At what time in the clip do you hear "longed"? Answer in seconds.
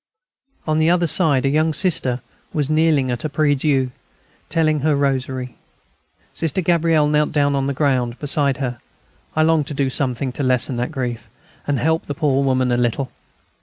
9.43-9.67